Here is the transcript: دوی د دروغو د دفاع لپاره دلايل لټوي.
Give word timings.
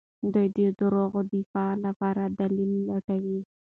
دوی 0.33 0.47
د 0.57 0.59
دروغو 0.79 1.21
د 1.25 1.29
دفاع 1.33 1.71
لپاره 1.85 2.23
دلايل 2.39 2.71
لټوي. 2.89 3.39